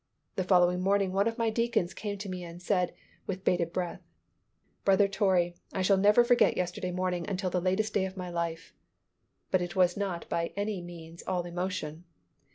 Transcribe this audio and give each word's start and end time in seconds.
The 0.35 0.43
following 0.43 0.81
morning, 0.81 1.11
one 1.11 1.27
of 1.27 1.37
my 1.37 1.51
deacons 1.51 1.93
came 1.93 2.17
to 2.17 2.27
me 2.27 2.43
and 2.43 2.59
said, 2.59 2.95
with 3.27 3.43
bated 3.43 3.71
breath, 3.71 4.01
"Brother 4.83 5.07
Torrey, 5.07 5.53
I 5.73 5.83
shall 5.83 5.97
never 5.99 6.23
forget 6.23 6.57
yesterday 6.57 6.89
morning 6.89 7.29
until 7.29 7.51
the 7.51 7.61
latest 7.61 7.93
day 7.93 8.05
of 8.07 8.17
my 8.17 8.31
life." 8.31 8.73
But 9.51 9.61
it 9.61 9.75
was 9.75 9.95
not 9.95 10.27
by 10.27 10.53
any 10.57 10.81
means 10.81 11.21
all 11.27 11.43
emotion. 11.43 12.05